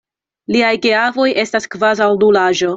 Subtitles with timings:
[0.55, 2.69] Liaj geavoj estas kvazaŭ nulaĵo.